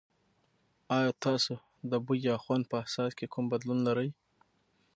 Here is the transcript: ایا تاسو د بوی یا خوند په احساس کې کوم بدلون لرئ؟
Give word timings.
ایا 0.95 1.11
تاسو 1.25 1.53
د 1.91 1.93
بوی 2.05 2.19
یا 2.29 2.35
خوند 2.43 2.63
په 2.69 2.75
احساس 2.81 3.11
کې 3.17 3.31
کوم 3.33 3.45
بدلون 3.53 3.79
لرئ؟ 3.87 4.09